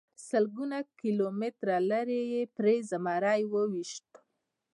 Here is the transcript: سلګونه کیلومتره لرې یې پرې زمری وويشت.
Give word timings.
سلګونه 0.27 0.77
کیلومتره 0.99 1.75
لرې 1.89 2.21
یې 2.33 2.43
پرې 2.55 2.75
زمری 2.89 3.41
وويشت. 3.51 4.09